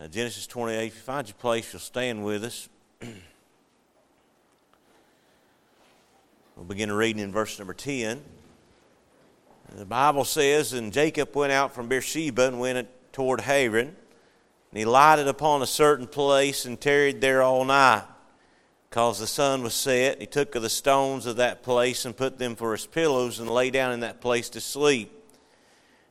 [0.00, 0.86] Uh, Genesis 28.
[0.86, 2.68] If you find your place, you'll stand with us.
[6.56, 8.22] we'll begin reading in verse number 10.
[9.74, 13.88] The Bible says, And Jacob went out from Beersheba and went toward Haran.
[13.88, 18.04] And he lighted upon a certain place and tarried there all night,
[18.88, 20.20] because the sun was set.
[20.20, 23.50] He took of the stones of that place and put them for his pillows and
[23.50, 25.17] lay down in that place to sleep.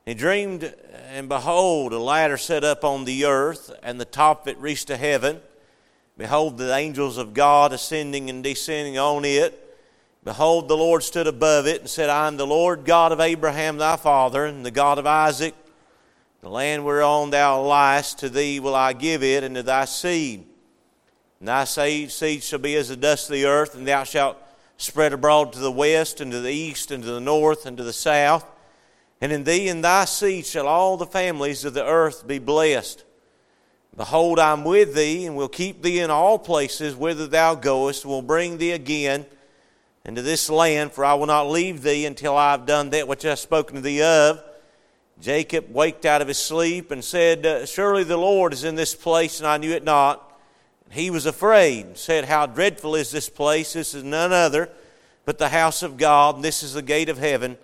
[0.08, 0.74] He dreamed,
[1.10, 4.88] and behold, a ladder set up on the earth, and the top of it reached
[4.88, 5.42] to heaven.
[6.18, 9.78] Behold, the angels of God ascending and descending on it.
[10.24, 13.76] Behold, the Lord stood above it and said, I am the Lord God of Abraham
[13.76, 15.54] thy father, and the God of Isaac.
[16.40, 20.46] The land whereon thou liest, to thee will I give it, and to thy seed.
[21.40, 24.38] And thy seed, seed shall be as the dust of the earth, and thou shalt
[24.78, 27.84] spread abroad to the west, and to the east, and to the north, and to
[27.84, 28.46] the south.
[29.20, 33.04] And in thee and thy seed shall all the families of the earth be blessed.
[33.96, 38.06] Behold, I am with thee, and will keep thee in all places whither thou goest,
[38.06, 39.26] will bring thee again
[40.06, 43.26] into this land, for I will not leave thee until I have done that which
[43.26, 44.44] I have spoken to thee of.
[45.20, 48.94] Jacob waked out of his sleep and said, uh, Surely the Lord is in this
[48.94, 50.24] place, and I knew it not.
[50.92, 53.74] He was afraid, and said, How dreadful is this place!
[53.74, 54.70] This is none other
[55.26, 57.58] but the house of God, and this is the gate of heaven.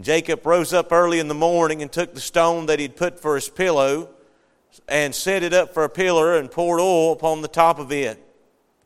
[0.00, 3.34] Jacob rose up early in the morning and took the stone that he'd put for
[3.34, 4.10] his pillow
[4.88, 8.22] and set it up for a pillar and poured oil upon the top of it.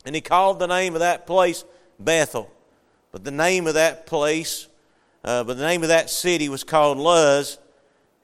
[0.05, 1.64] And he called the name of that place
[1.98, 2.50] Bethel.
[3.12, 4.69] But the name of that place,
[5.25, 7.58] uh, but the name of that city was called Luz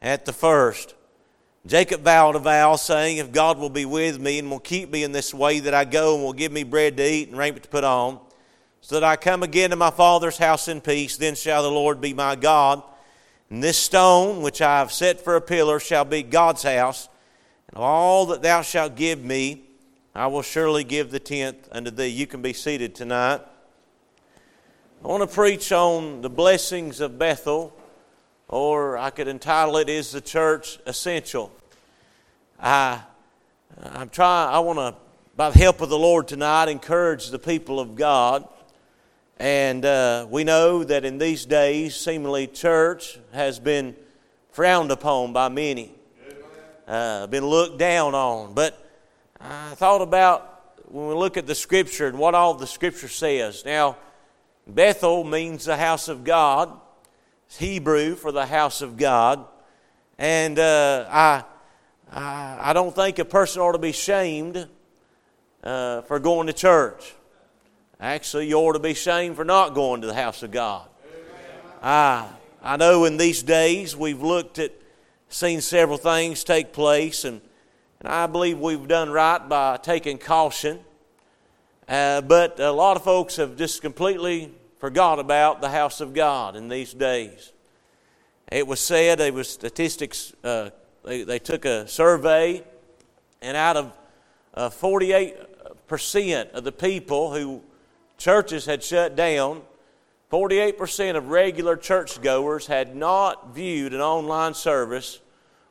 [0.00, 0.94] at the first.
[1.66, 5.02] Jacob vowed a vow, saying, If God will be with me and will keep me
[5.02, 7.64] in this way that I go and will give me bread to eat and raiment
[7.64, 8.20] to put on,
[8.86, 11.16] so that I come again to my father's house in peace.
[11.16, 12.84] Then shall the Lord be my God.
[13.50, 17.08] And this stone which I have set for a pillar shall be God's house.
[17.68, 19.64] And all that thou shalt give me,
[20.14, 22.06] I will surely give the tenth unto thee.
[22.06, 23.40] You can be seated tonight.
[25.02, 27.76] I want to preach on the blessings of Bethel,
[28.46, 31.50] or I could entitle it Is the Church Essential?
[32.60, 33.00] I,
[33.82, 34.94] I'm trying, I want to,
[35.34, 38.48] by the help of the Lord tonight, encourage the people of God
[39.38, 43.94] and uh, we know that in these days, seemingly, church has been
[44.50, 45.92] frowned upon by many,
[46.88, 48.54] uh, been looked down on.
[48.54, 48.82] But
[49.38, 53.64] I thought about when we look at the Scripture and what all the Scripture says.
[53.66, 53.98] Now,
[54.66, 56.72] Bethel means the house of God,
[57.46, 59.46] it's Hebrew for the house of God.
[60.18, 61.44] And uh, I,
[62.10, 64.66] I, I, don't think a person ought to be shamed
[65.62, 67.14] uh, for going to church.
[67.98, 70.86] Actually, you ought to be ashamed for not going to the house of God.
[71.82, 72.28] I,
[72.62, 74.72] I know in these days we've looked at,
[75.30, 77.40] seen several things take place, and,
[78.00, 80.80] and I believe we've done right by taking caution.
[81.88, 86.54] Uh, but a lot of folks have just completely forgot about the house of God
[86.54, 87.52] in these days.
[88.52, 90.68] It was said, it was statistics, uh,
[91.02, 92.62] they, they took a survey,
[93.40, 93.92] and out of
[94.54, 97.62] uh, 48% of the people who
[98.18, 99.62] churches had shut down.
[100.30, 105.20] 48% of regular churchgoers had not viewed an online service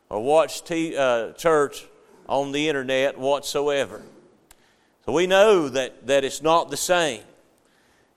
[0.08, 1.86] or watched t- uh, church
[2.28, 4.02] on the internet whatsoever.
[5.04, 7.22] So we know that, that it's not the same.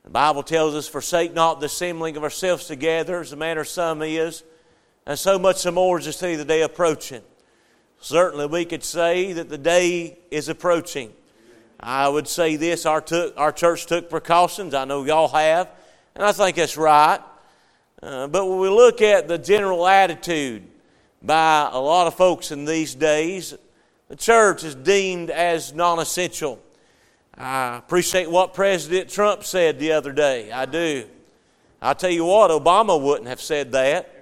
[0.04, 4.02] The Bible tells us, Forsake not the assembling of ourselves together, as the manner some
[4.02, 4.44] is,
[5.06, 7.22] and so much the more as to see the day approaching.
[8.00, 11.14] Certainly, we could say that the day is approaching.
[11.80, 14.74] I would say this our, took, our church took precautions.
[14.74, 15.70] I know y'all have,
[16.14, 17.20] and I think that's right.
[18.04, 20.64] Uh, but when we look at the general attitude
[21.22, 23.56] by a lot of folks in these days,
[24.10, 26.62] the church is deemed as non essential.
[27.38, 30.52] I appreciate what President Trump said the other day.
[30.52, 31.08] I do.
[31.82, 34.14] I'll tell you what, Obama wouldn't have said that,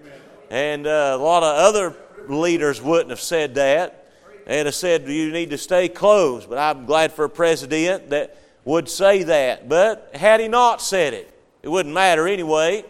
[0.51, 1.95] and uh, a lot of other
[2.27, 4.06] leaders wouldn't have said that
[4.47, 6.49] and said you need to stay closed.
[6.49, 9.67] But I'm glad for a president that would say that.
[9.69, 11.31] But had he not said it,
[11.61, 12.85] it wouldn't matter anyway.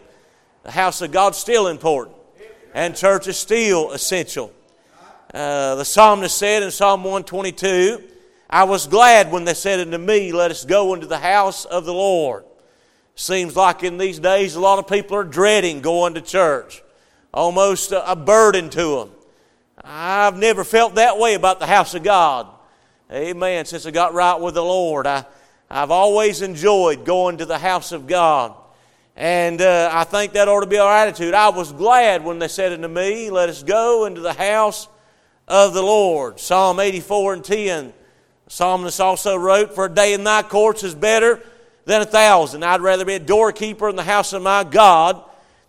[0.62, 2.16] The house of God's still important,
[2.74, 4.52] and church is still essential.
[5.32, 8.02] Uh, the psalmist said in Psalm 122,
[8.50, 11.84] I was glad when they said unto me, Let us go into the house of
[11.84, 12.44] the Lord.
[13.14, 16.82] Seems like in these days a lot of people are dreading going to church,
[17.32, 19.10] almost a burden to them.
[19.84, 22.48] I've never felt that way about the house of God.
[23.10, 23.64] Amen.
[23.64, 25.24] Since I got right with the Lord, I,
[25.70, 28.54] I've always enjoyed going to the house of God.
[29.16, 31.34] And uh, I think that ought to be our attitude.
[31.34, 34.88] I was glad when they said unto me, Let us go into the house
[35.48, 36.38] of the Lord.
[36.38, 37.92] Psalm 84 and 10.
[38.44, 41.40] The psalmist also wrote, For a day in thy courts is better
[41.84, 42.64] than a thousand.
[42.64, 45.22] I'd rather be a doorkeeper in the house of my God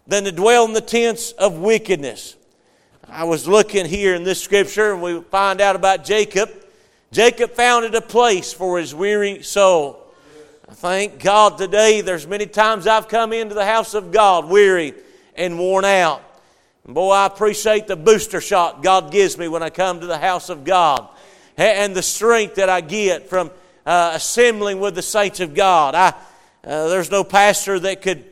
[0.05, 2.35] than to dwell in the tents of wickedness.
[3.11, 6.51] I was looking here in this scripture and we find out about Jacob.
[7.11, 10.05] Jacob founded a place for his weary soul.
[10.69, 14.93] I thank God today there's many times I've come into the house of God weary
[15.35, 16.21] and worn out.
[16.85, 20.19] And boy, I appreciate the booster shot God gives me when I come to the
[20.19, 21.07] house of God
[21.57, 23.49] and the strength that I get from
[23.87, 25.95] uh, assembling with the saints of God.
[25.95, 26.09] I,
[26.63, 28.23] uh, there's no pastor that could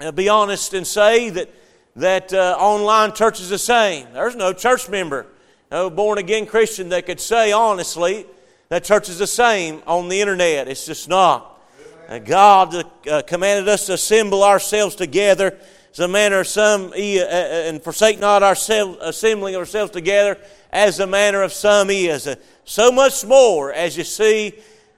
[0.00, 1.50] uh, be honest and say that,
[1.96, 4.06] that uh, online church is the same.
[4.12, 5.26] There's no church member,
[5.70, 8.26] no born again Christian that could say honestly
[8.68, 10.68] that church is the same on the internet.
[10.68, 11.58] It's just not.
[12.08, 15.56] Uh, God uh, commanded us to assemble ourselves together
[15.92, 20.38] as a manner of some, uh, and forsake not ourselves, assembling ourselves together
[20.70, 22.28] as the manner of some is.
[22.64, 24.52] So much more as you see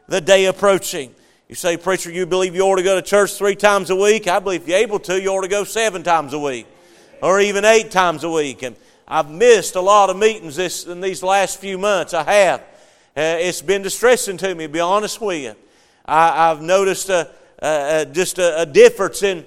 [0.09, 1.15] the day approaching.
[1.49, 4.27] You say, Preacher, you believe you ought to go to church three times a week?
[4.27, 6.67] I believe if you're able to, you ought to go seven times a week
[7.23, 8.63] or even eight times a week.
[8.63, 8.77] And
[9.07, 12.15] I've missed a lot of meetings this, in these last few months.
[12.15, 12.61] I have.
[12.61, 15.55] Uh, it's been distressing to me, to be honest with you.
[16.05, 17.31] I, have noticed a,
[17.61, 19.45] a, a, just a, difference in,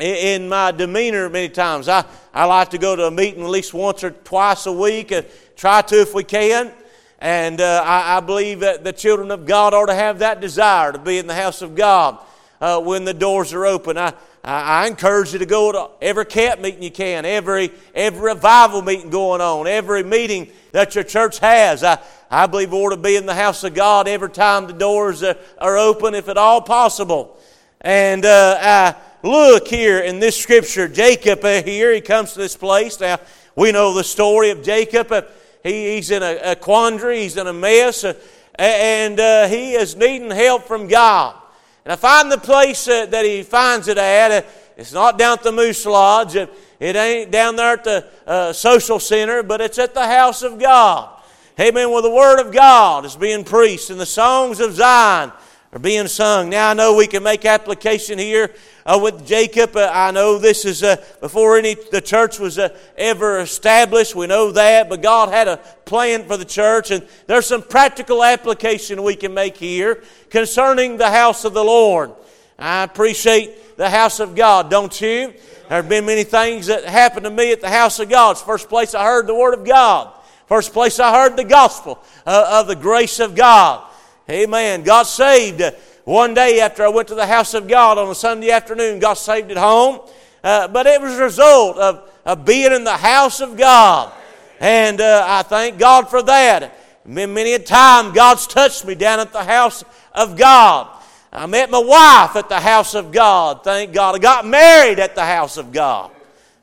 [0.00, 1.88] in my demeanor many times.
[1.88, 5.12] I, I like to go to a meeting at least once or twice a week,
[5.12, 6.72] and try to if we can.
[7.20, 10.92] And uh, I, I, believe that the children of God ought to have that desire
[10.92, 12.18] to be in the house of God
[12.60, 13.96] uh, when the doors are open.
[13.98, 14.14] I,
[14.46, 19.08] I, encourage you to go to every camp meeting you can, every, every revival meeting
[19.08, 21.82] going on, every meeting that your church has.
[21.82, 21.98] I,
[22.30, 25.22] I believe we ought to be in the house of God every time the doors
[25.22, 27.38] are, are open, if at all possible.
[27.80, 28.94] And uh, I
[29.26, 33.00] look here in this scripture, Jacob uh, here, he comes to this place.
[33.00, 33.20] Now,
[33.56, 35.10] we know the story of Jacob.
[35.10, 35.22] Uh,
[35.62, 38.12] he, he's in a, a, quandary, he's in a mess, uh,
[38.58, 41.36] and uh, he is needing help from God.
[41.84, 44.46] And I find the place uh, that he finds it at.
[44.76, 46.36] it's not down at the Moose Lodge.
[46.36, 46.50] It,
[46.80, 51.10] it ain't down there at the social center, but it's at the house of God.
[51.58, 51.90] Amen.
[51.90, 55.30] Well, the Word of God is being preached, and the songs of Zion
[55.74, 56.50] are being sung.
[56.50, 58.54] Now, I know we can make application here
[58.86, 59.74] uh, with Jacob.
[59.76, 64.14] Uh, I know this is uh, before any the church was uh, ever established.
[64.14, 68.22] We know that, but God had a plan for the church, and there's some practical
[68.22, 72.12] application we can make here concerning the house of the Lord.
[72.56, 75.34] I appreciate the house of God, don't you?
[75.68, 78.32] There have been many things that happened to me at the house of God.
[78.32, 80.12] It's the first place I heard the Word of God.
[80.46, 83.90] First place I heard the gospel uh, of the grace of God.
[84.28, 84.82] Amen.
[84.82, 85.60] God saved.
[85.60, 85.72] Uh,
[86.04, 89.14] one day after I went to the house of God on a Sunday afternoon, God
[89.14, 90.00] saved at home.
[90.42, 94.12] Uh, but it was a result of, of being in the house of God.
[94.60, 96.78] And uh, I thank God for that.
[97.04, 99.84] Many a time God's touched me down at the house
[100.14, 100.88] of God.
[101.30, 103.62] I met my wife at the house of God.
[103.64, 104.14] Thank God.
[104.14, 106.10] I got married at the house of God.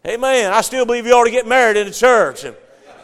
[0.06, 0.52] Amen.
[0.52, 2.46] I still believe you ought to get married in the church.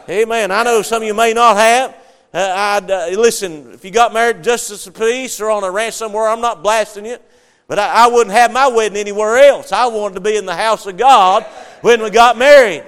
[0.08, 0.50] Amen.
[0.50, 1.94] I know some of you may not have.
[2.32, 6.28] Uh, uh, listen, if you got married justice of peace or on a ranch somewhere,
[6.28, 7.16] I'm not blasting you.
[7.66, 9.72] But I, I, wouldn't have my wedding anywhere else.
[9.72, 11.44] I wanted to be in the house of God
[11.80, 12.84] when we got married.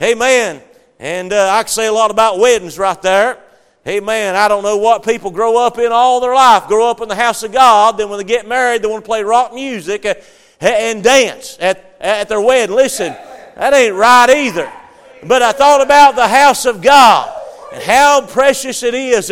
[0.00, 0.62] Amen.
[1.00, 3.38] And uh, I could say a lot about weddings right there.
[3.86, 4.34] Amen.
[4.34, 6.66] I don't know what people grow up in all their life.
[6.66, 7.98] Grow up in the house of God.
[7.98, 10.14] Then when they get married, they want to play rock music uh,
[10.60, 12.74] and dance at, at their wedding.
[12.74, 13.16] Listen,
[13.56, 14.72] that ain't right either.
[15.24, 17.35] But I thought about the house of God
[17.76, 19.30] and how precious it is.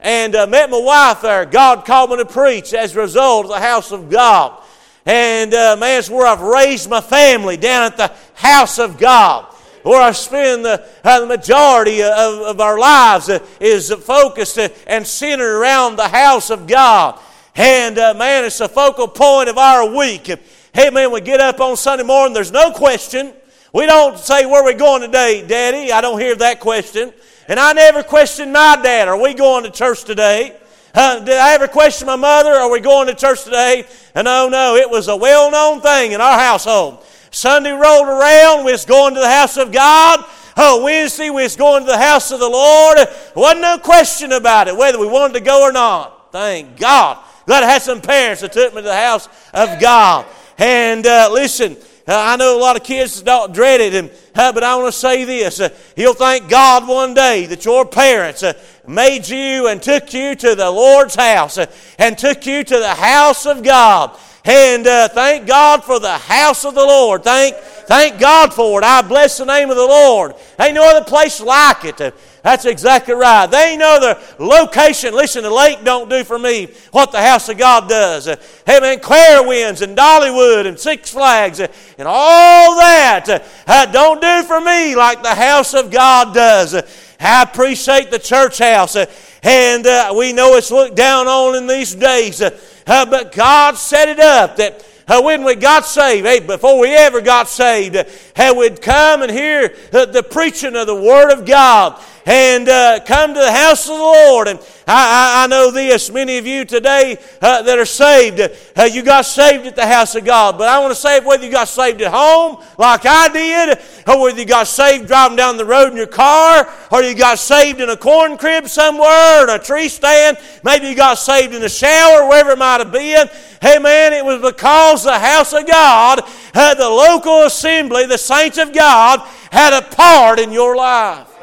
[0.00, 1.46] And, uh, met my wife there.
[1.46, 4.60] God called me to preach as a result of the house of God.
[5.06, 9.44] And uh, man, it's where I've raised my family down at the house of God.
[9.84, 15.58] Where I spend the, uh, the majority of, of, our lives is focused and centered
[15.58, 17.20] around the house of God.
[17.54, 20.26] And uh, man, it's a focal point of our week.
[20.72, 23.32] Hey man, we get up on Sunday morning, there's no question
[23.74, 25.90] we don't say, Where are we going today, Daddy?
[25.90, 27.12] I don't hear that question.
[27.48, 30.56] And I never questioned my dad, Are we going to church today?
[30.94, 32.50] Uh, did I ever question my mother?
[32.50, 33.84] Are we going to church today?
[34.14, 37.04] And oh no, it was a well known thing in our household.
[37.32, 40.24] Sunday rolled around, we was going to the house of God.
[40.56, 42.98] Oh, Wednesday we was going to the house of the Lord.
[43.34, 46.30] Wasn't no question about it, whether we wanted to go or not.
[46.30, 47.18] Thank God.
[47.44, 50.26] Glad I had some parents that took me to the house of God.
[50.58, 54.62] And uh, listen, I know a lot of kids don't dread it, and, uh, but
[54.62, 55.58] I want to say this.
[55.58, 58.52] Uh, you'll thank God one day that your parents uh,
[58.86, 61.66] made you and took you to the Lord's house uh,
[61.98, 64.18] and took you to the house of God.
[64.44, 67.24] And uh, thank God for the house of the Lord.
[67.24, 68.84] Thank, thank God for it.
[68.84, 70.34] I bless the name of the Lord.
[70.60, 72.14] Ain't no other place like it.
[72.44, 73.46] That's exactly right.
[73.46, 75.14] They know the location.
[75.14, 78.28] Listen, the lake don't do for me what the house of God does.
[78.28, 78.36] Uh,
[78.68, 79.00] Amen.
[79.46, 84.94] Winds and Dollywood and Six Flags uh, and all that uh, don't do for me
[84.94, 86.74] like the house of God does.
[87.18, 92.42] I appreciate the church house, and we know it's looked down on in these days.
[92.84, 97.20] but God set it up that uh, when we got saved, hey, before we ever
[97.20, 102.02] got saved, uh, we'd come and hear uh, the preaching of the Word of God
[102.26, 104.48] and uh, come to the house of the Lord.
[104.48, 108.84] And I, I, I know this, many of you today uh, that are saved, uh,
[108.84, 110.56] you got saved at the house of God.
[110.58, 114.22] But I want to say whether you got saved at home, like I did, or
[114.22, 117.80] whether you got saved driving down the road in your car, or you got saved
[117.80, 121.68] in a corn crib somewhere, in a tree stand, maybe you got saved in the
[121.68, 123.28] shower, wherever it might have been.
[123.60, 126.20] Hey man, it was because the house of God,
[126.54, 131.33] uh, the local assembly, the saints of God, had a part in your life.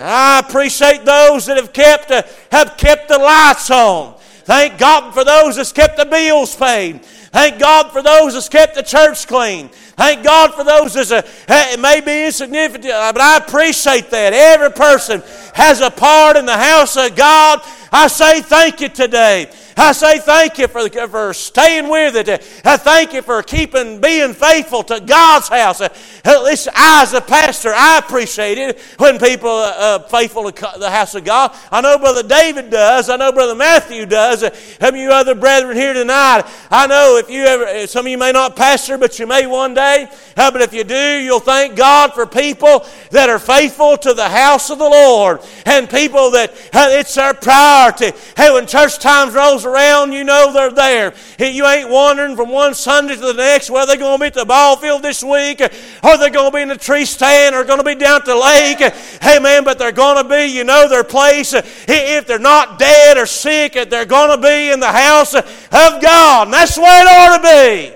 [0.00, 4.14] I appreciate those that have kept, uh, have kept the lights on.
[4.44, 7.00] Thank God for those that's kept the bills paid.
[7.32, 9.70] Thank God for those that's kept the church clean.
[9.70, 14.34] Thank God for those that's a, it may be insignificant, uh, but I appreciate that.
[14.34, 15.22] Every person
[15.54, 17.60] has a part in the house of God.
[17.90, 19.50] I say thank you today.
[19.76, 22.28] I say thank you for, for staying with it.
[22.64, 25.80] I thank you for keeping, being faithful to God's house.
[25.80, 25.88] Uh,
[26.24, 30.90] listen, I, as a pastor, I appreciate it when people are uh, faithful to the
[30.90, 31.56] house of God.
[31.70, 33.08] I know Brother David does.
[33.08, 34.40] I know Brother Matthew does.
[34.40, 38.10] Some of you other brethren here tonight, I know if you ever, eh, some of
[38.10, 40.08] you may not pastor, but you may one day.
[40.34, 44.70] But if you do, you'll thank God for people that are faithful to the house
[44.70, 48.12] of the Lord and people that it's their priority.
[48.36, 51.14] Hey, when church times rolls rolls around, you know they're there.
[51.38, 54.34] You ain't wandering from one Sunday to the next whether they're going to be at
[54.34, 57.64] the ball field this week or they're going to be in the tree stand or
[57.64, 58.78] going to be down at the lake.
[59.20, 61.52] Hey, man, but they're going to be, you know, their place.
[61.54, 66.48] If they're not dead or sick, they're going to be in the house of God.
[66.48, 67.94] And that's the way it ought to be.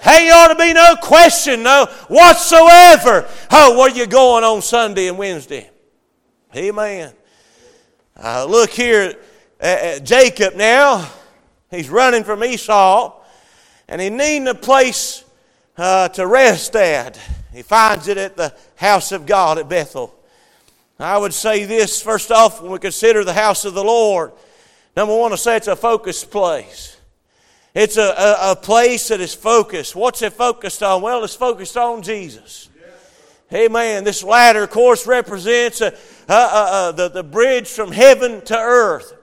[0.00, 3.28] Hey, ought to be no question, no whatsoever.
[3.50, 5.70] Oh, where you going on Sunday and Wednesday?
[6.54, 7.12] Amen.
[8.16, 9.16] Uh, look here,
[9.60, 11.10] at, uh, Jacob now,
[11.70, 13.20] he's running from Esau,
[13.88, 15.24] and he needing a place
[15.76, 17.18] uh, to rest at.
[17.52, 20.14] He finds it at the house of God at Bethel.
[20.98, 24.32] I would say this first off when we consider the house of the Lord.
[24.96, 26.97] Number one, I say it's a focused place.
[27.80, 29.94] It's a, a, a, place that is focused.
[29.94, 31.00] What's it focused on?
[31.00, 32.68] Well, it's focused on Jesus.
[33.52, 34.02] Amen.
[34.02, 39.14] This ladder, of course, represents uh, the, the bridge from heaven to earth.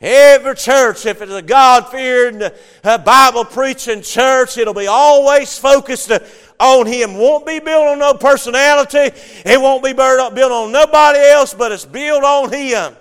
[0.00, 2.40] Every church, if it's a God fearing,
[2.82, 6.10] uh, Bible preaching church, it'll be always focused
[6.58, 7.18] on Him.
[7.18, 9.14] Won't be built on no personality.
[9.44, 12.96] It won't be built on nobody else, but it's built on Him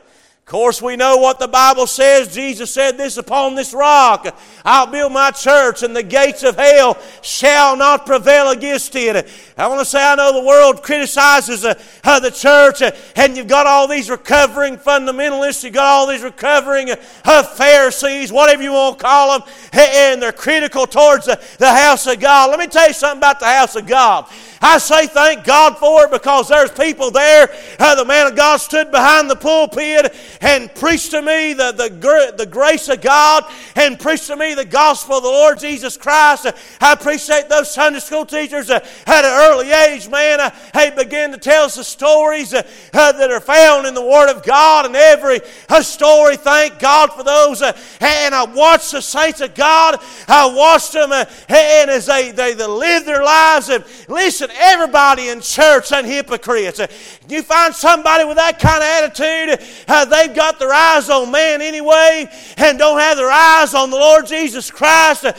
[0.50, 2.34] course, we know what the Bible says.
[2.34, 6.98] Jesus said this upon this rock, I'll build my church, and the gates of hell
[7.22, 9.30] shall not prevail against it.
[9.58, 13.38] I want to say, I know the world criticizes uh, uh, the church, uh, and
[13.38, 16.90] you've got all these recovering fundamentalists, you've got all these recovering
[17.26, 22.08] uh, Pharisees, whatever you want to call them, and they're critical towards the, the house
[22.08, 22.50] of God.
[22.50, 24.26] Let me tell you something about the house of God.
[24.62, 27.50] I say thank God for it because there's people there.
[27.80, 32.34] Uh, the man of God stood behind the pulpit and preach to me the, the,
[32.38, 33.44] the grace of God
[33.76, 36.48] and preach to me the gospel of the Lord Jesus Christ.
[36.80, 40.40] I appreciate those Sunday school teachers at an early age, man.
[40.40, 42.62] Uh, they begin to tell us the stories uh,
[42.94, 45.40] uh, that are found in the Word of God and every
[45.82, 46.38] story.
[46.38, 47.62] Thank God for those.
[47.62, 49.98] And I watched the saints of God.
[50.28, 55.42] I watched them and as they, they, they live their lives and listen, everybody in
[55.42, 56.80] church and hypocrites.
[57.28, 60.06] You find somebody with that kind of attitude, uh,
[60.36, 64.72] got their eyes on man anyway and don't have their eyes on the Lord Jesus
[64.72, 65.26] Christ.
[65.26, 65.34] Uh,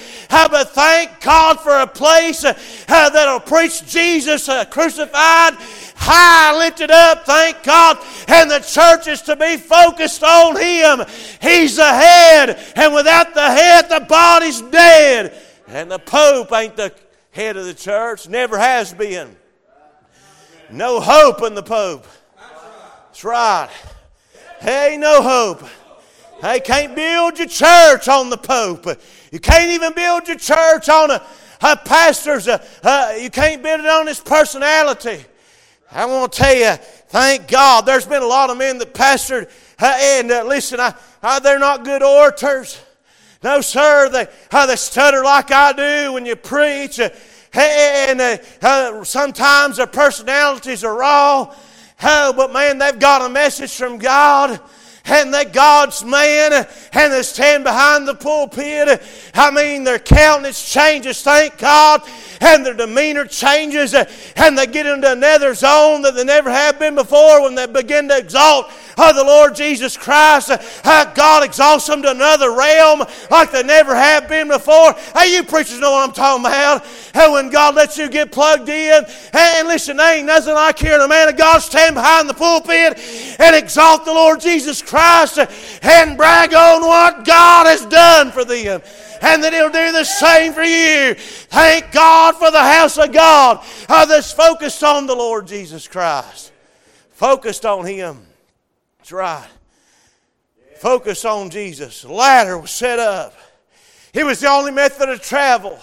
[0.48, 2.54] but thank God for a place uh,
[2.86, 5.56] that'll preach Jesus uh, crucified
[6.00, 7.98] high lifted up, thank God.
[8.26, 11.06] And the church is to be focused on Him.
[11.40, 15.34] He's the head, and without the head, the body's dead.
[15.68, 16.92] And the Pope ain't the
[17.30, 19.36] head of the church, never has been.
[20.70, 22.06] No hope in the Pope.
[23.08, 23.68] That's right.
[24.60, 25.66] Hey, no hope.
[26.42, 28.86] Hey, can't build your church on the Pope.
[29.32, 31.22] You can't even build your church on a,
[31.62, 32.46] a pastor's.
[32.46, 35.24] Uh, uh, you can't build it on his personality.
[35.90, 36.74] I want to tell you,
[37.08, 41.38] thank God, there's been a lot of men that pastored, uh, and listen, I, I,
[41.38, 42.78] they're not good orators.
[43.42, 44.26] No, sir, they,
[44.66, 47.00] they stutter like I do when you preach.
[47.00, 51.54] And uh, sometimes their personalities are raw.
[52.02, 54.60] Oh, but man, they've got a message from God
[55.06, 59.02] and that God's man and they stand behind the pulpit.
[59.34, 62.02] I mean, their countenance changes, thank God,
[62.40, 66.94] and their demeanor changes, and they get into another zone that they never have been
[66.94, 70.50] before when they begin to exalt of the Lord Jesus Christ.
[70.84, 74.94] Uh, God exalts them to another realm like they never have been before.
[75.16, 76.86] Hey, you preachers know what I'm talking about.
[77.14, 81.08] And when God lets you get plugged in, and listen, ain't nothing like hearing a
[81.08, 82.98] man of God stand behind the pulpit
[83.38, 88.82] and exalt the Lord Jesus Christ and brag on what God has done for them
[89.22, 91.14] and that He'll do the same for you.
[91.14, 96.52] Thank God for the house of God uh, that's focused on the Lord Jesus Christ.
[97.10, 98.26] Focused on Him.
[98.98, 99.48] That's right.
[100.76, 102.04] Focus on Jesus.
[102.04, 103.34] Ladder was set up.
[104.14, 105.78] It was the only method of travel.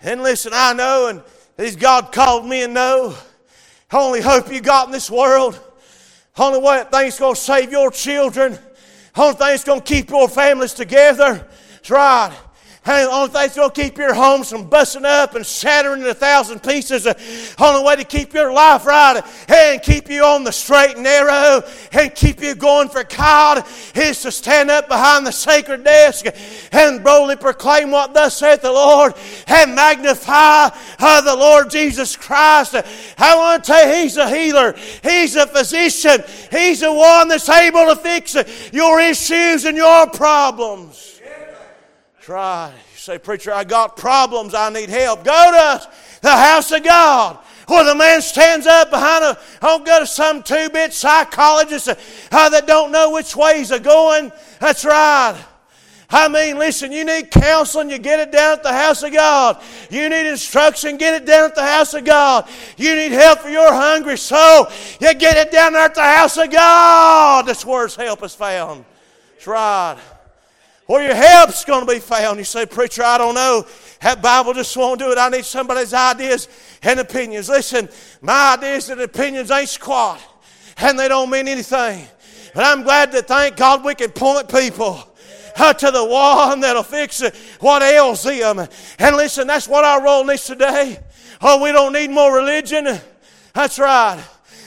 [0.00, 1.22] And listen, I know, and
[1.56, 3.14] these God called me and know.
[3.92, 5.60] Only hope you got in this world.
[6.36, 8.58] Only way thing's going to save your children.
[9.16, 11.46] Only thing's going to keep your families together.
[11.72, 12.36] That's right.
[12.84, 16.02] Hey, the only thing that's going to keep your homes from busting up and shattering
[16.02, 20.10] in a thousand pieces, the only way to keep your life right uh, and keep
[20.10, 21.62] you on the straight and narrow
[21.92, 23.64] and keep you going for God
[23.94, 26.26] is to stand up behind the sacred desk
[26.72, 29.14] and boldly proclaim what thus saith the Lord
[29.46, 32.74] and magnify uh, the Lord Jesus Christ.
[33.16, 37.48] I want to tell you, He's a healer, He's a physician, He's the one that's
[37.48, 41.13] able to fix uh, your issues and your problems.
[42.24, 42.72] Try.
[42.72, 44.54] You say, Preacher, I got problems.
[44.54, 45.24] I need help.
[45.24, 45.90] Go to
[46.22, 47.38] the house of God
[47.68, 52.48] where the man stands up behind a, don't go to some two bit psychologist uh,
[52.48, 54.32] that don't know which way he's going.
[54.58, 55.38] That's right.
[56.08, 59.62] I mean, listen, you need counseling, you get it down at the house of God.
[59.90, 62.48] You need instruction, get it down at the house of God.
[62.78, 66.38] You need help for your hungry soul, you get it down there at the house
[66.38, 67.44] of God.
[67.44, 68.86] That's where His help is found.
[69.34, 69.98] That's right
[70.86, 72.38] where your help's going to be found.
[72.38, 73.66] You say, Preacher, I don't know.
[74.00, 75.18] That Bible just won't do it.
[75.18, 76.48] I need somebody's ideas
[76.82, 77.48] and opinions.
[77.48, 77.88] Listen,
[78.20, 80.20] my ideas and opinions ain't squat,
[80.76, 82.06] and they don't mean anything.
[82.54, 84.96] But I'm glad to thank God we can point people
[85.56, 87.22] to the one that'll fix
[87.60, 88.66] what ails them.
[88.98, 90.98] And listen, that's what our role needs today.
[91.40, 92.86] Oh, we don't need more religion.
[93.54, 94.22] That's right.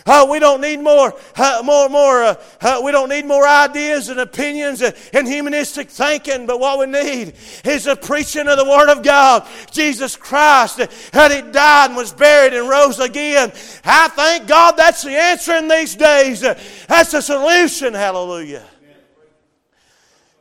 [0.08, 2.24] Uh, we don't need more, uh, more, more.
[2.24, 6.46] Uh, uh we don't need more ideas and opinions and humanistic thinking.
[6.46, 9.46] But what we need is a preaching of the Word of God.
[9.72, 13.52] Jesus Christ, that He died and was buried and rose again.
[13.84, 16.39] I thank God that's the answer in these days.
[16.39, 17.93] That's the solution.
[17.93, 18.63] Hallelujah.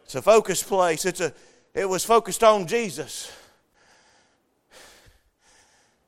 [0.04, 1.04] It's a focus place.
[1.04, 1.34] It's a.
[1.74, 3.30] It was focused on Jesus.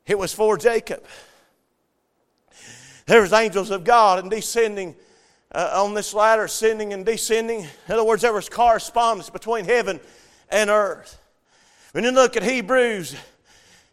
[0.07, 1.05] It was for Jacob.
[3.09, 4.95] There's angels of God and descending
[5.51, 7.61] uh, on this ladder, ascending and descending.
[7.61, 9.99] In other words, there was correspondence between heaven
[10.51, 11.19] and earth.
[11.93, 13.17] When you look at Hebrews,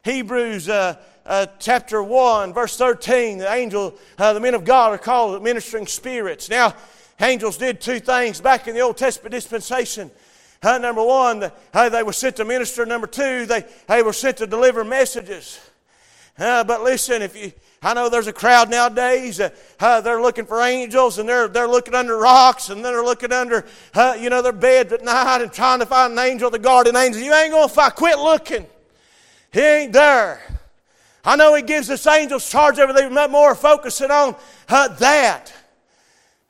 [0.03, 4.97] Hebrews uh, uh, chapter 1, verse 13, the angel, uh, the men of God are
[4.97, 6.49] called ministering spirits.
[6.49, 6.75] Now,
[7.21, 10.11] angels did two things back in the Old Testament dispensation.
[10.61, 12.85] Uh, number one, the, uh, they were sent to minister.
[12.85, 15.61] Number two, they, they were sent to deliver messages.
[16.37, 17.53] Uh, but listen, if you
[17.85, 19.39] I know there's a crowd nowadays.
[19.39, 23.31] Uh, uh, they're looking for angels, and they're they're looking under rocks, and they're looking
[23.31, 26.57] under, uh, you know, their beds at night and trying to find an angel, the
[26.57, 27.21] guardian angel.
[27.21, 27.93] You ain't gonna find.
[27.93, 28.65] Quit looking.
[29.53, 30.41] He ain't there.
[31.23, 34.35] I know He gives us angels charge over them, more focusing on
[34.67, 35.53] that.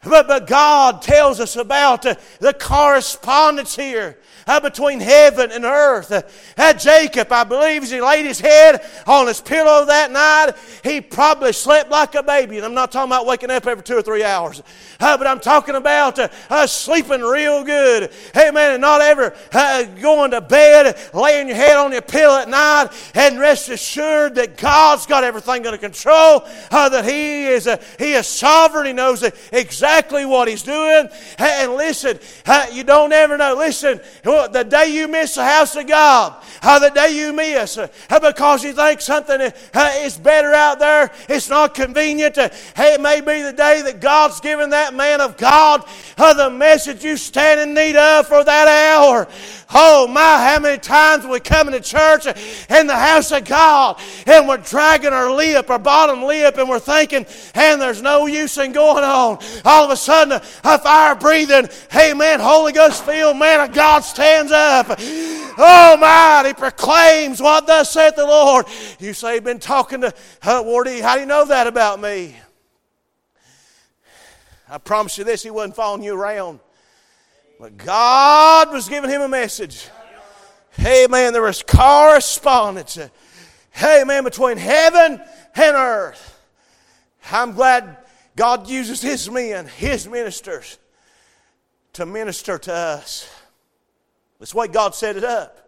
[0.06, 6.12] But, but God tells us about uh, the correspondence here uh, between heaven and earth.
[6.56, 11.02] Uh, Jacob, I believe, as he laid his head on his pillow that night, he
[11.02, 12.58] probably slept like a baby.
[12.58, 14.62] And I'm not talking about waking up every two or three hours,
[15.00, 18.12] uh, but I'm talking about uh, uh, sleeping real good.
[18.34, 22.40] Hey, man, and not ever uh, going to bed, laying your head on your pillow
[22.40, 28.14] at night, and rest assured that God's got everything under control, that He is, he
[28.14, 28.86] is sovereign.
[28.86, 29.95] He knows exactly
[30.26, 31.10] what He's doing.
[31.38, 32.20] And listen,
[32.72, 33.56] you don't ever know.
[33.56, 37.88] Listen, the day you miss the house of God, the day you miss, uh,
[38.22, 42.38] because you think something uh, is better out there, it's not convenient.
[42.38, 45.86] Uh, it may be the day that God's given that man of God
[46.18, 49.28] the message you stand in need of for that hour.
[49.74, 52.28] Oh my, how many times we come into church
[52.70, 56.80] in the house of God and we're dragging our lip, our bottom lip, and we're
[56.80, 59.40] thinking, and there's no use in going on.
[59.86, 64.52] Of a sudden, a fire breathing, hey man, Holy Ghost filled man of God stands
[64.52, 64.88] up.
[65.58, 68.66] Oh my, he proclaims what thus saith the Lord.
[69.00, 72.36] You say, been talking to uh, Wardy, how do you know that about me?
[74.68, 76.60] I promise you this, he wasn't following you around.
[77.60, 79.88] But God was giving him a message.
[80.72, 83.00] Hey, man, there was correspondence.
[83.72, 85.22] Hey, man, between heaven
[85.56, 86.40] and earth.
[87.32, 87.98] I'm glad
[88.36, 90.78] God uses His men, His ministers,
[91.94, 93.30] to minister to us.
[94.40, 95.62] That's the way God set it up.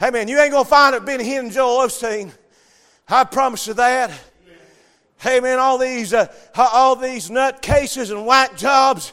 [0.00, 2.32] Hey, man, you ain't to find it Benny Hinn and Joel Osteen.
[3.08, 4.10] I promise you that.
[5.18, 9.12] Hey, man, all these, uh, all these nut cases and whack jobs.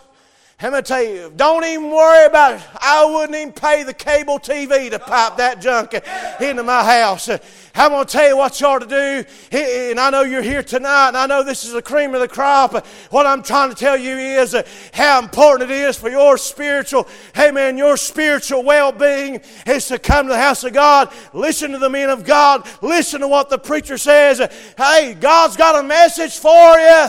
[0.64, 2.62] I'm going to tell you, don't even worry about it.
[2.82, 5.94] I wouldn't even pay the cable TV to pipe that junk
[6.40, 7.28] into my house.
[7.76, 9.26] I'm going to tell you what you ought to do.
[9.58, 12.30] And I know you're here tonight, and I know this is the cream of the
[12.30, 12.88] crop.
[13.10, 14.56] What I'm trying to tell you is
[14.94, 20.00] how important it is for your spiritual, hey man, your spiritual well being is to
[20.00, 23.50] come to the house of God, listen to the men of God, listen to what
[23.50, 24.40] the preacher says.
[24.78, 27.08] Hey, God's got a message for you.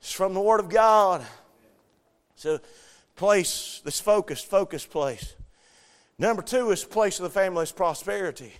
[0.00, 1.26] It's from the Word of God.
[2.44, 2.66] It's a
[3.16, 5.34] place that's focused, focused place.
[6.18, 8.52] Number two is place of the family's prosperity.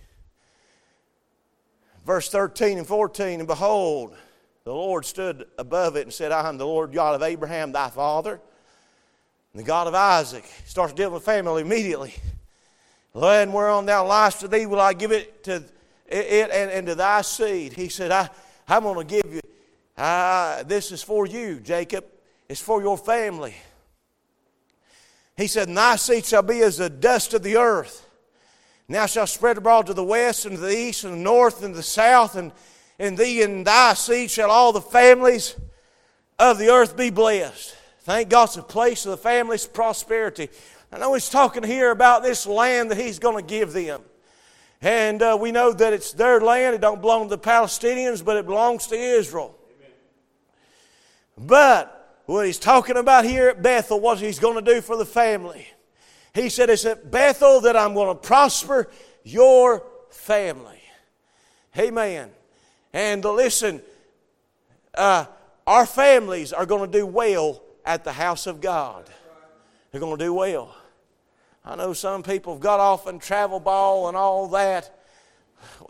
[2.07, 4.16] Verse 13 and 14, and behold,
[4.64, 7.90] the Lord stood above it and said, I am the Lord God of Abraham, thy
[7.90, 8.40] father,
[9.53, 10.44] and the God of Isaac.
[10.44, 12.14] He starts dealing with family immediately.
[13.12, 15.62] Land whereon thou liest to thee will I give it to
[16.07, 17.75] it and, and to thy seed.
[17.75, 18.31] He said, I,
[18.66, 19.40] I'm going to give you,
[19.97, 22.07] uh, this is for you, Jacob.
[22.49, 23.55] It's for your family.
[25.37, 28.09] He said, And thy seed shall be as the dust of the earth.
[28.88, 31.75] Now shall spread abroad to the west and to the east and the north and
[31.75, 32.53] the south, and
[32.99, 35.57] in thee and thy seed shall all the families
[36.38, 37.77] of the earth be blessed.
[38.01, 40.51] Thank God it's a place of the family's prosperity.
[40.92, 44.03] I know he's talking here about this land that he's going to give them.
[44.81, 46.75] And uh, we know that it's their land.
[46.75, 49.59] It don't belong to the Palestinians, but it belongs to Israel.
[49.79, 51.49] Amen.
[51.49, 51.93] But
[52.27, 55.67] what he's talking about here at Bethel, what he's going to do for the family.
[56.35, 58.91] He said, It's at Bethel that I'm going to prosper
[59.23, 60.81] your family.
[61.79, 62.31] Amen.
[62.93, 63.83] And listen,
[64.95, 65.27] uh,
[65.67, 69.09] our families are going to do well at the house of God.
[69.91, 70.75] They're going to do well.
[71.65, 74.99] I know some people have got off and travel ball and all that.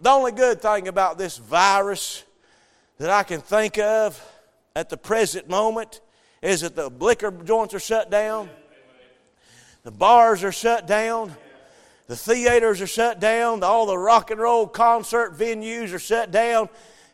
[0.01, 2.23] The only good thing about this virus
[2.99, 4.23] that I can think of
[4.77, 6.01] at the present moment
[6.45, 8.51] is that the liquor joints are shut down.
[9.83, 11.35] The bars are shut down.
[12.07, 13.63] The theaters are shut down.
[13.63, 16.69] All the rock and roll concert venues are shut down.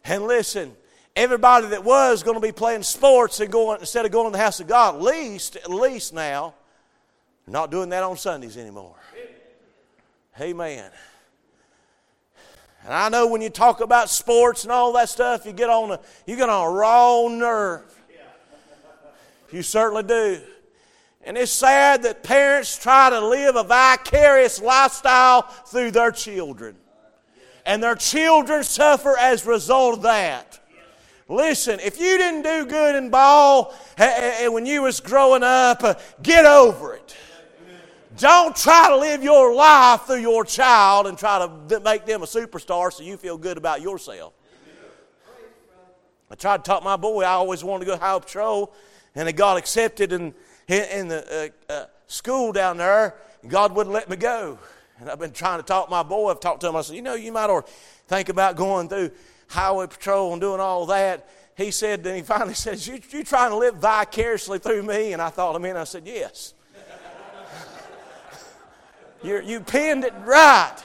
[0.05, 0.75] And listen,
[1.15, 4.43] everybody that was going to be playing sports and going instead of going to the
[4.43, 6.55] house of God, at least, at least now,
[7.47, 8.97] not doing that on Sundays anymore.
[10.41, 10.91] Amen.
[12.85, 15.93] And I know when you talk about sports and all that stuff, you get on
[15.93, 18.00] a you get on a raw nerve.
[19.53, 20.41] You certainly do.
[21.23, 26.77] And it's sad that parents try to live a vicarious lifestyle through their children.
[27.67, 30.59] And their children suffer as a result of that.
[31.29, 35.45] Listen, if you didn't do good in ball eh, eh, eh, when you was growing
[35.45, 37.15] up, get over it.
[38.19, 42.27] Don't try to live your life through your child and try to make them a
[42.27, 44.33] superstar so you feel good about yourself.
[46.31, 47.23] I tried to talk my boy.
[47.23, 48.75] I always wanted to go Highway Patrol,
[49.15, 50.35] and it got accepted and
[50.71, 53.15] in the uh, uh, school down there,
[53.47, 54.59] God wouldn't let me go.
[54.99, 56.31] And I've been trying to talk my boy.
[56.31, 56.77] I've talked to him.
[56.77, 57.65] I said, you know, you might or
[58.07, 59.11] think about going through
[59.49, 61.29] highway patrol and doing all that.
[61.57, 65.13] He said, and he finally said, you, you trying to live vicariously through me?
[65.13, 65.81] And I thought a minute.
[65.81, 66.55] I said, yes.
[69.23, 70.77] you you pinned it right.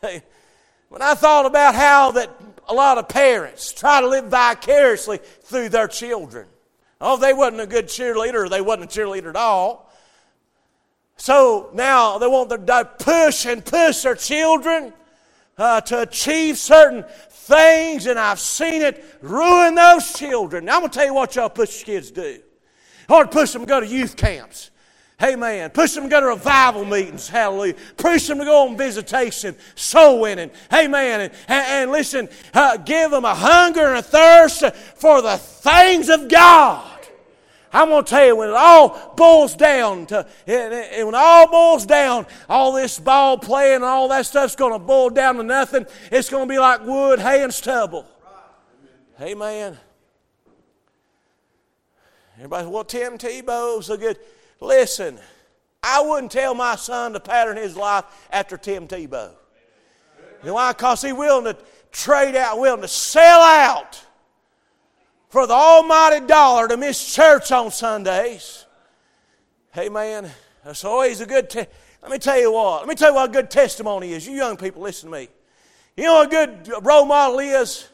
[0.00, 0.22] Hey,
[0.88, 2.30] when I thought about how that
[2.68, 6.46] a lot of parents try to live vicariously through their children.
[7.00, 9.92] Oh, they wasn't a good cheerleader, they wasn't a cheerleader at all.
[11.16, 14.92] So now they want to push and push their children
[15.58, 20.64] uh, to achieve certain things, and I've seen it ruin those children.
[20.66, 22.40] Now, I'm going to tell you what y'all push kids do.
[23.08, 24.70] Or push them to go to youth camps.
[25.18, 27.28] Hey man, push them to go to revival meetings.
[27.28, 27.74] Hallelujah.
[27.96, 30.50] Push them to go on visitation, soul winning.
[30.70, 35.36] Hey man, and, and listen, uh, give them a hunger and a thirst for the
[35.36, 36.98] things of God.
[37.72, 41.84] I'm going to tell you, when it all boils down to, when it all boils
[41.84, 45.84] down, all this ball playing and all that stuff's going to boil down to nothing.
[46.10, 48.06] It's going to be like wood, hay, and stubble.
[49.20, 49.76] Amen.
[52.36, 54.18] Everybody, well, Tim Tebow's so good.
[54.60, 55.18] Listen,
[55.82, 59.30] I wouldn't tell my son to pattern his life after Tim Tebow.
[60.42, 60.72] You know why?
[60.72, 61.56] Because he's willing to
[61.92, 64.04] trade out, willing to sell out
[65.28, 68.64] for the almighty dollar to miss church on Sundays.
[69.72, 70.30] Hey, man,
[70.64, 71.50] that's always a good.
[71.50, 71.66] Te-
[72.02, 72.80] Let me tell you what.
[72.80, 74.26] Let me tell you what a good testimony is.
[74.26, 75.28] You young people, listen to me.
[75.96, 77.88] You know what a good role model is?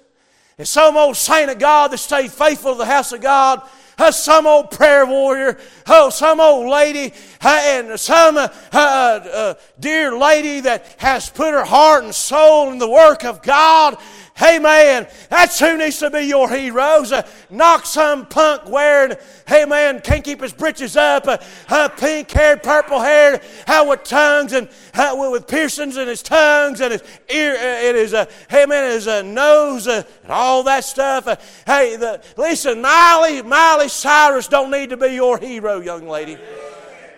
[0.57, 3.63] It's some old saint of God that stayed faithful to the house of God
[3.99, 9.55] uh, some old prayer warrior, oh, some old lady, uh, and some uh, uh, uh,
[9.79, 13.97] dear lady that has put her heart and soul in the work of God.
[14.37, 17.13] Hey man, that's who needs to be your heroes.
[17.13, 19.17] Uh, knock some punk wearing,
[19.47, 24.03] hey man, can't keep his britches up, uh, uh, pink haired, purple haired, uh, with
[24.03, 28.67] tongues and uh, with piercings in his tongues and his ear, uh, is a, hey
[28.67, 31.29] man, his uh, nose uh, and all that stuff.
[31.29, 36.37] Uh, hey, the, listen, Miley, Miley Cyrus don't need to be your hero, young lady.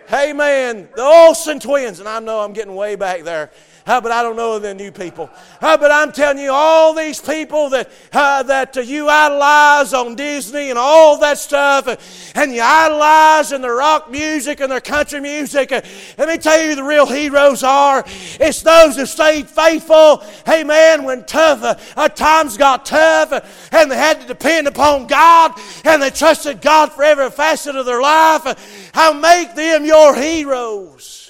[0.07, 3.51] Hey man, the Olsen twins, and I know I'm getting way back there.
[3.87, 5.31] Uh, but I don't know the new people.
[5.61, 10.71] Uh, but I'm telling you, all these people that, uh, that you idolize on Disney
[10.71, 11.87] and all that stuff,
[12.35, 16.71] and you idolize in their rock music and their country music, let me tell you
[16.71, 18.03] who the real heroes are.
[18.41, 21.63] It's those who stayed faithful, man, when tough
[21.97, 25.53] uh, times got tough and they had to depend upon God
[25.85, 28.91] and they trusted God for every facet of their life.
[28.93, 31.26] How make them your heroes.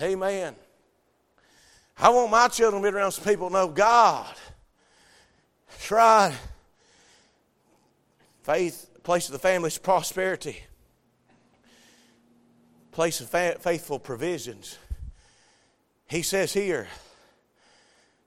[0.00, 0.54] Amen.
[1.96, 4.32] I want my children to be around some people know God.
[5.80, 6.34] Try
[8.42, 10.62] faith, place of the family's prosperity,
[12.92, 14.78] place of fa- faithful provisions.
[16.08, 16.86] He says here,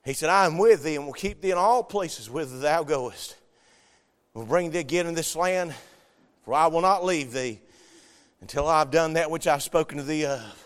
[0.04, 2.84] He said, I am with thee and will keep thee in all places whither thou
[2.84, 3.36] goest.
[4.34, 5.74] Will bring thee again in this land,
[6.44, 7.60] for I will not leave thee
[8.42, 10.61] until I've done that which I've spoken to thee of.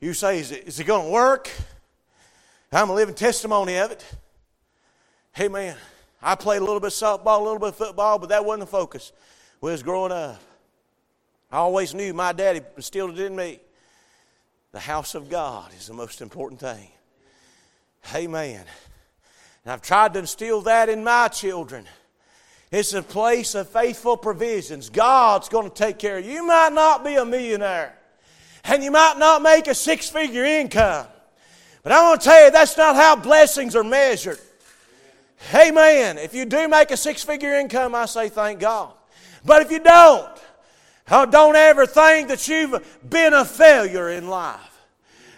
[0.00, 1.50] You say, is it, is it going to work?
[2.72, 4.04] I'm a living testimony of it.
[5.32, 5.76] Hey, man,
[6.22, 8.66] I played a little bit of softball, a little bit football, but that wasn't the
[8.66, 9.12] focus.
[9.60, 10.40] When I was growing up,
[11.52, 13.60] I always knew my daddy instilled it in me.
[14.72, 16.88] The house of God is the most important thing.
[18.14, 18.64] Amen.
[19.64, 21.86] And I've tried to instill that in my children.
[22.70, 24.88] It's a place of faithful provisions.
[24.88, 26.32] God's going to take care of you.
[26.32, 27.99] You might not be a millionaire
[28.64, 31.06] and you might not make a six figure income.
[31.82, 34.38] But I want to tell you, that's not how blessings are measured.
[35.54, 36.18] Amen.
[36.18, 38.92] If you do make a six figure income, I say thank God.
[39.44, 40.30] But if you don't,
[41.10, 44.66] oh, don't ever think that you've been a failure in life.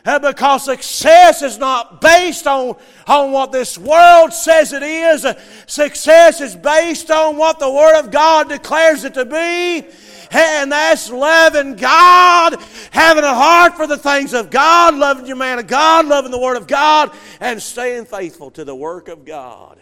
[0.05, 2.75] Uh, because success is not based on,
[3.07, 5.25] on what this world says it is.
[5.67, 9.87] Success is based on what the Word of God declares it to be.
[10.33, 12.57] And that's loving God,
[12.91, 16.39] having a heart for the things of God, loving your man of God, loving the
[16.39, 19.79] Word of God, and staying faithful to the work of God.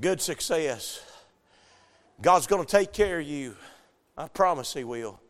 [0.00, 1.02] Good success.
[2.20, 3.54] God's going to take care of you.
[4.16, 5.20] I promise He will.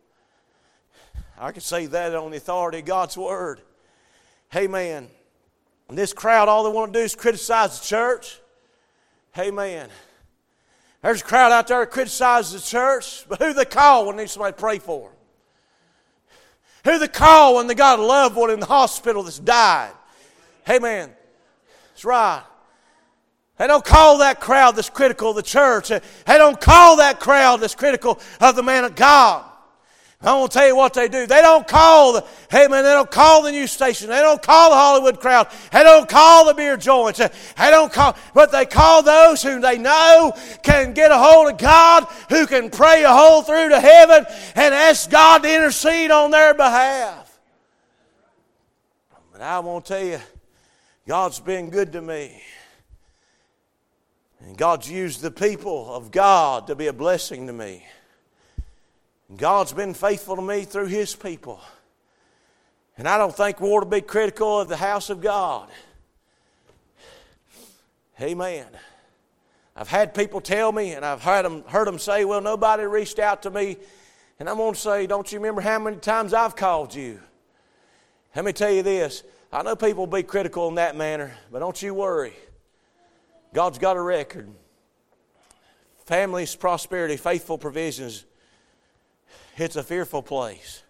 [1.37, 3.61] I can say that on the authority of God's Word.
[4.55, 5.09] Amen.
[5.89, 8.39] And this crowd, all they want to do is criticize the church.
[9.37, 9.89] Amen.
[11.07, 14.23] There's a crowd out there that criticizes the church, but who they call when they
[14.23, 15.09] need somebody to pray for?
[16.83, 19.93] Who they call when they got a loved one in the hospital that's died?
[20.65, 21.09] Hey, man,
[21.91, 22.43] that's right.
[23.57, 25.87] They don't call that crowd that's critical of the church.
[25.87, 29.46] They don't call that crowd that's critical of the man of God.
[30.19, 31.27] I want to tell you what they do.
[31.27, 34.09] They don't call the, hey man, they don't call the news station.
[34.09, 35.47] They don't call the Hollywood crowd.
[35.71, 37.19] They don't call the beer joints.
[37.19, 37.29] They
[37.69, 42.05] don't call, but they call those who they know can get a hold of God,
[42.29, 44.25] who can pray a hole through to heaven
[44.55, 47.39] and ask God to intercede on their behalf.
[49.31, 50.19] But I want to tell you,
[51.07, 52.41] God's been good to me.
[54.39, 57.85] And God's used the people of God to be a blessing to me.
[59.35, 61.59] God's been faithful to me through His people.
[62.97, 65.69] And I don't think we ought to be critical of the house of God.
[68.21, 68.65] Amen.
[69.75, 73.19] I've had people tell me, and I've heard them, heard them say, Well, nobody reached
[73.19, 73.77] out to me.
[74.39, 77.19] And I'm going to say, Don't you remember how many times I've called you?
[78.35, 79.23] Let me tell you this.
[79.51, 82.33] I know people will be critical in that manner, but don't you worry.
[83.53, 84.49] God's got a record.
[86.05, 88.25] Family's prosperity, faithful provisions
[89.59, 90.83] it's a fearful place.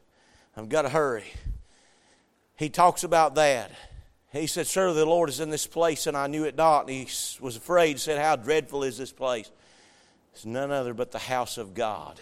[0.56, 1.26] I've got to hurry.
[2.56, 3.72] He talks about that.
[4.32, 6.82] He said, Surely the Lord is in this place, and I knew it not.
[6.82, 7.08] And he
[7.40, 9.50] was afraid, said, How dreadful is this place?
[10.34, 12.20] It's none other but the house of God.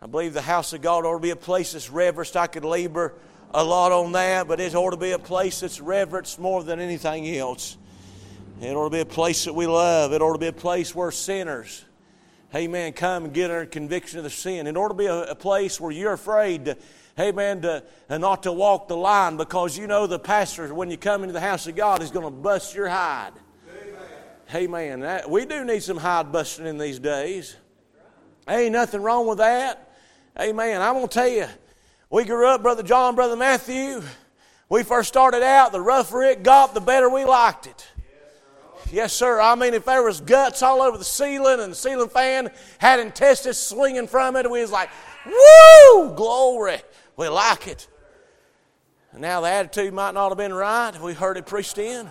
[0.00, 2.36] I believe the house of God ought to be a place that's reverenced.
[2.36, 3.14] I could labor
[3.54, 6.80] a lot on that, but it ought to be a place that's reverenced more than
[6.80, 7.76] anything else.
[8.60, 10.12] It ought to be a place that we love.
[10.12, 11.84] It ought to be a place where sinners,
[12.54, 14.66] amen, come and get under conviction of the sin.
[14.66, 16.76] In order to be a, a place where you're afraid to,
[17.18, 20.96] amen, to, and not to walk the line because you know the pastor, when you
[20.96, 23.32] come into the house of God, is going to bust your hide.
[24.54, 25.00] Amen.
[25.00, 27.56] That, we do need some hide busting in these days.
[28.46, 29.92] Ain't nothing wrong with that.
[30.36, 31.46] Hey man, I'm going to tell you,
[32.10, 34.02] we grew up, Brother John, Brother Matthew.
[34.68, 37.86] We first started out, the rougher it got, the better we liked it.
[38.92, 39.40] Yes, sir.
[39.40, 43.00] I mean, if there was guts all over the ceiling and the ceiling fan had
[43.00, 44.90] intestines swinging from it, we was like,
[45.24, 46.76] woo, glory.
[47.16, 47.88] We like it.
[49.16, 50.92] Now the attitude might not have been right.
[51.00, 52.10] We heard it preached in.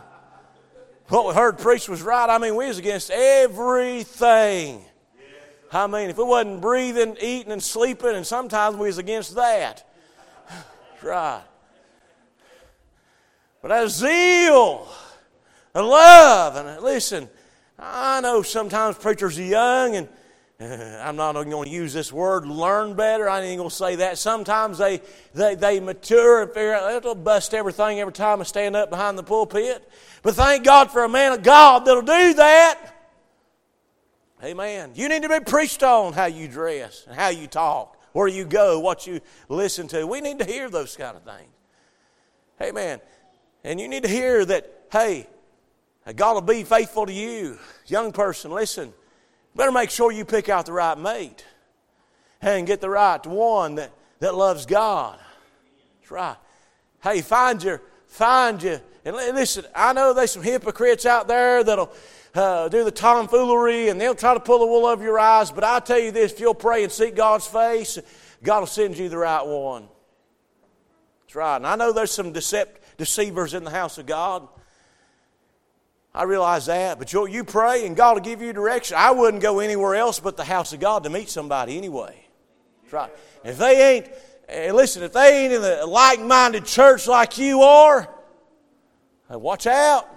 [1.09, 2.29] What we heard preached was right.
[2.29, 4.83] I mean, we was against everything.
[5.71, 9.87] I mean, if we wasn't breathing, eating, and sleeping, and sometimes we was against that.
[11.03, 11.41] Right.
[13.61, 14.87] But that zeal
[15.73, 16.55] and love.
[16.55, 17.29] And listen,
[17.77, 20.09] I know sometimes preachers are young, and
[21.01, 23.27] I'm not going to use this word, learn better.
[23.27, 24.17] I ain't going to say that.
[24.19, 25.01] Sometimes they,
[25.33, 29.17] they, they mature and figure out it'll bust everything every time I stand up behind
[29.17, 29.89] the pulpit.
[30.21, 32.91] But thank God for a man of God that'll do that.
[34.43, 34.91] Amen.
[34.95, 38.45] You need to be preached on how you dress and how you talk, where you
[38.45, 40.05] go, what you listen to.
[40.05, 41.51] We need to hear those kind of things.
[42.61, 43.01] Amen.
[43.63, 45.27] And you need to hear that, hey,
[46.15, 47.57] God will be faithful to you.
[47.85, 48.93] Young person, listen,
[49.55, 51.45] better make sure you pick out the right mate
[52.41, 55.19] and get the right one that, that loves God.
[55.99, 56.37] That's right.
[57.03, 58.79] Hey, find your, find you.
[59.05, 61.93] And listen, I know there's some hypocrites out there that'll
[62.33, 65.51] uh, do the tomfoolery and they'll try to pull the wool over your eyes.
[65.51, 67.99] But I'll tell you this if you'll pray and seek God's face,
[68.43, 69.87] God will send you the right one.
[71.21, 71.55] That's right.
[71.57, 74.47] And I know there's some decept- deceivers in the house of God.
[76.13, 78.97] I realize that, but you you pray and God will give you direction.
[78.99, 82.25] I wouldn't go anywhere else but the house of God to meet somebody anyway.
[82.81, 83.11] That's right.
[83.45, 84.09] If they ain't,
[84.49, 88.09] eh, listen, if they ain't in a like minded church like you are,
[89.29, 90.07] watch out.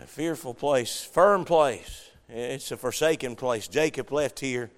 [0.00, 2.10] A fearful place, firm place.
[2.28, 3.68] It's a forsaken place.
[3.68, 4.70] Jacob left here.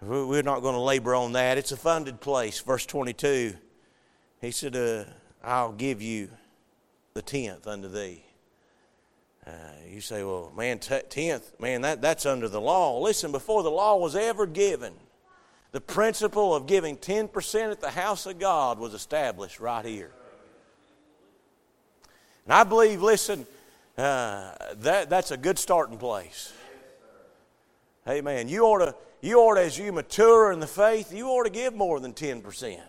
[0.00, 1.56] We're not going to labor on that.
[1.56, 2.60] It's a funded place.
[2.60, 3.54] Verse 22,
[4.40, 5.04] he said, uh,
[5.42, 6.30] I'll give you
[7.14, 8.24] the tenth unto thee.
[9.46, 9.50] Uh,
[9.88, 12.98] you say, well, man, t- tenth, man, that, that's under the law.
[12.98, 14.92] Listen, before the law was ever given,
[15.70, 20.10] the principle of giving 10% at the house of God was established right here.
[22.46, 23.46] And I believe, listen,
[23.96, 26.52] uh, that, that's a good starting place.
[28.08, 28.48] Amen.
[28.48, 31.50] You ought to, you ought to, as you mature in the faith, you ought to
[31.50, 32.80] give more than 10%.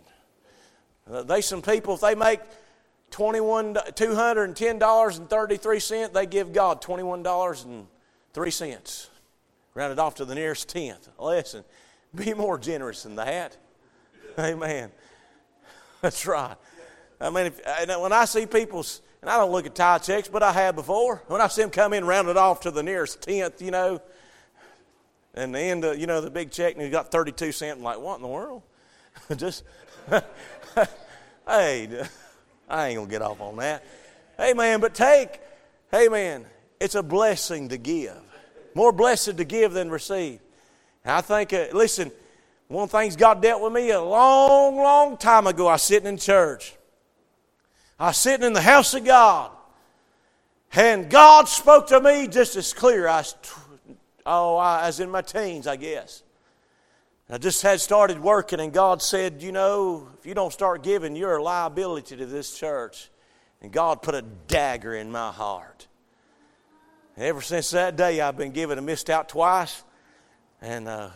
[1.07, 2.39] Uh, they some people, if they make
[3.15, 6.13] Twenty-one, two hundred and ten dollars and thirty-three cents.
[6.13, 7.87] They give God twenty-one dollars and
[8.33, 9.09] three cents.
[9.73, 11.07] Rounded off to the nearest tenth.
[11.17, 11.63] Listen,
[12.13, 13.55] be more generous than that.
[14.37, 14.91] Amen.
[16.01, 16.57] That's right.
[17.21, 17.61] I mean, if,
[18.01, 18.85] when I see people,
[19.21, 21.23] and I don't look at tithe checks, but I have before.
[21.27, 24.01] When I see them come in, rounded off to the nearest tenth, you know,
[25.35, 27.77] and the end, of, you know, the big check, and you got thirty-two cents.
[27.77, 28.61] I'm like, what in the world?
[29.37, 29.63] Just,
[31.47, 32.05] hey.
[32.69, 33.83] I ain't going to get off on that.
[34.37, 35.39] Man, but take,
[35.91, 36.45] man,
[36.79, 38.19] it's a blessing to give.
[38.73, 40.39] More blessed to give than receive.
[41.03, 42.11] And I think, uh, listen,
[42.67, 45.83] one of the things God dealt with me a long, long time ago, I was
[45.83, 46.75] sitting in church.
[47.99, 49.51] I was sitting in the house of God.
[50.73, 53.07] And God spoke to me just as clear.
[53.07, 53.23] I
[54.25, 56.23] oh, I was in my teens, I guess.
[57.29, 61.15] I just had started working, and God said, You know, if you don't start giving,
[61.15, 63.09] you're a liability to this church.
[63.61, 65.87] And God put a dagger in my heart.
[67.15, 69.83] And ever since that day, I've been given and missed out twice.
[70.61, 71.09] And, uh,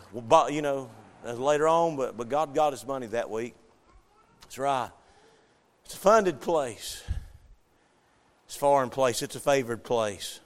[0.49, 0.89] you know,
[1.23, 3.55] later on, but, but God got his money that week.
[4.41, 4.89] That's right.
[5.85, 7.03] It's a funded place,
[8.45, 10.39] it's a foreign place, it's a favored place.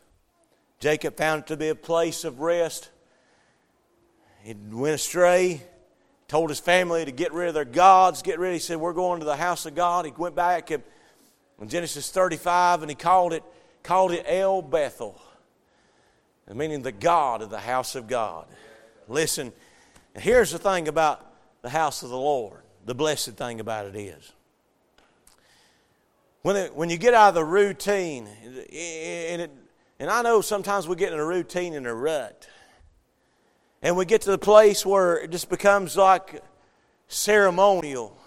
[0.79, 2.89] Jacob found it to be a place of rest
[4.43, 5.61] he went astray,
[6.27, 8.49] told his family to get rid of their gods, get rid.
[8.49, 10.05] Of he said, We're going to the house of God.
[10.05, 10.83] He went back in
[11.65, 13.43] Genesis 35 and he called it,
[13.83, 15.19] called it El Bethel,
[16.53, 18.47] meaning the God of the house of God.
[19.07, 19.53] Listen,
[20.15, 21.25] here's the thing about
[21.61, 22.59] the house of the Lord.
[22.85, 24.33] The blessed thing about it is.
[26.41, 29.51] When, it, when you get out of the routine, and, it,
[29.99, 32.49] and I know sometimes we get in a routine and a rut.
[33.83, 36.41] And we get to the place where it just becomes like
[37.09, 38.17] ceremonial.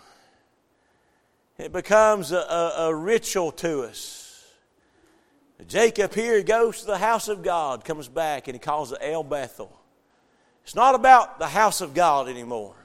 [1.56, 4.44] It becomes a, a, a ritual to us.
[5.66, 9.24] Jacob here goes to the house of God, comes back, and he calls it El
[9.24, 9.72] Bethel.
[10.62, 12.76] It's not about the house of God anymore,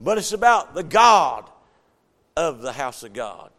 [0.00, 1.50] but it's about the God
[2.34, 3.50] of the house of God.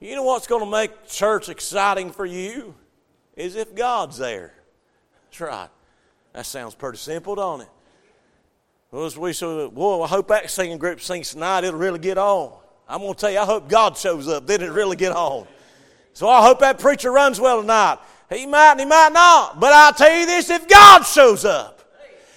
[0.00, 2.74] You know what's going to make church exciting for you?
[3.36, 4.54] Is if God's there.
[5.24, 5.68] That's right.
[6.36, 7.68] That sounds pretty simple, don't it?
[8.90, 12.52] Well, we so well, I hope that singing group sings tonight, it'll really get on.
[12.86, 15.46] I'm going to tell you, I hope God shows up, then it really get on.
[16.12, 18.00] So I hope that preacher runs well tonight.
[18.28, 19.58] He might and he might not.
[19.58, 21.90] But I'll tell you this if God shows up,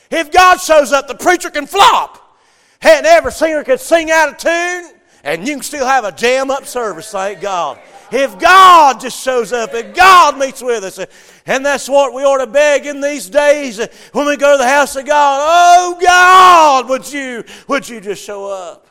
[0.09, 2.39] if God shows up, the preacher can flop.
[2.81, 6.51] And every singer can sing out of tune, and you can still have a jam
[6.51, 7.77] up service, thank God.
[8.11, 10.99] If God just shows up, if God meets with us,
[11.45, 13.79] and that's what we ought to beg in these days
[14.11, 15.39] when we go to the house of God.
[15.41, 18.87] Oh God, would you, would you just show up?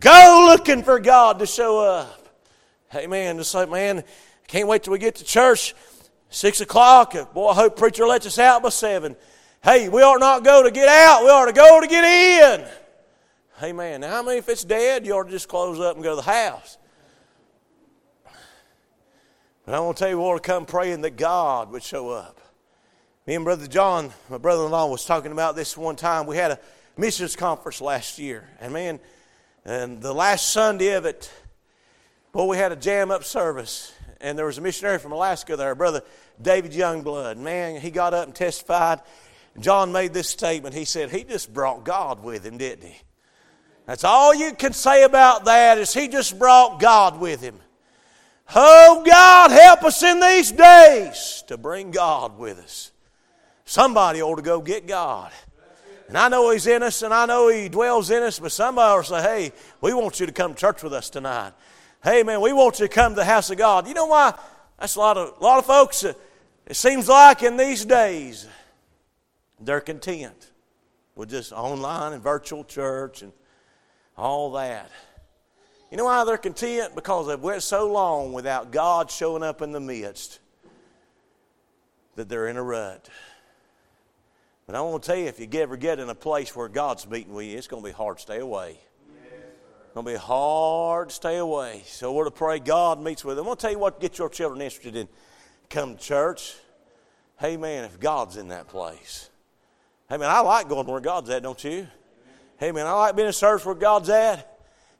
[0.00, 2.28] Go looking for God to show up.
[2.94, 3.38] Amen.
[3.38, 4.04] Just like, man,
[4.46, 5.74] can't wait till we get to church.
[6.30, 7.32] Six o'clock.
[7.32, 9.16] Boy, I hope preacher lets us out by seven.
[9.62, 11.22] Hey, we ought not go to get out.
[11.22, 12.66] We ought to go to get in.
[13.62, 14.00] Amen.
[14.00, 16.16] Now, how many, if it's dead, you ought to just close up and go to
[16.16, 16.76] the house?
[19.64, 22.40] But I want to tell you, we ought come praying that God would show up.
[23.26, 26.26] Me and Brother John, my brother in law, was talking about this one time.
[26.26, 26.60] We had a
[26.96, 28.48] missions conference last year.
[28.60, 29.00] And man,
[29.64, 31.30] and the last Sunday of it,
[32.34, 35.72] Boy, we had a jam up service, and there was a missionary from Alaska there,
[35.76, 36.02] Brother
[36.42, 37.36] David Youngblood.
[37.36, 39.02] Man, he got up and testified.
[39.60, 40.74] John made this statement.
[40.74, 42.96] He said, He just brought God with him, didn't he?
[43.86, 47.60] That's all you can say about that is he just brought God with him.
[48.54, 52.92] Oh, God, help us in these days to bring God with us.
[53.64, 55.32] Somebody ought to go get God.
[56.08, 58.92] And I know He's in us and I know He dwells in us, but somebody
[58.92, 61.52] ought to say, hey, we want you to come to church with us tonight.
[62.02, 63.88] Hey, man, we want you to come to the house of God.
[63.88, 64.34] You know why?
[64.78, 66.12] That's a lot of, a lot of folks, uh,
[66.66, 68.46] it seems like in these days,
[69.60, 70.50] they're content
[71.14, 73.32] with just online and virtual church and
[74.16, 74.90] all that.
[75.94, 76.96] You know why they're content?
[76.96, 80.40] Because they've went so long without God showing up in the midst
[82.16, 83.08] that they're in a rut.
[84.66, 87.08] But I want to tell you, if you ever get in a place where God's
[87.08, 88.76] meeting with you, it's going to be hard to stay away
[89.06, 91.82] it's going to be hard to stay away.
[91.86, 93.44] So we're to pray God meets with them.
[93.44, 95.06] I'm going to tell you what, get your children interested in.
[95.70, 96.56] Come to church.
[97.38, 99.30] Hey, man, if God's in that place.
[100.08, 101.86] Hey, man, I like going where God's at, don't you?
[102.56, 104.53] Hey, man, I like being in service where God's at.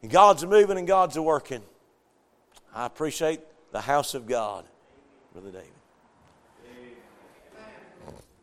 [0.04, 1.62] And God's moving and God's working.
[2.74, 3.40] I appreciate
[3.72, 4.66] the house of God,
[5.32, 5.73] Brother David.